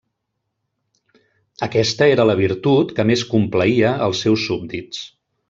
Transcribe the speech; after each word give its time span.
Aquesta 1.67 2.07
era 2.13 2.25
la 2.29 2.37
virtut 2.39 2.95
que 3.01 3.05
més 3.11 3.25
complaïa 3.35 3.93
els 4.09 4.25
seus 4.27 4.49
súbdits. 4.51 5.07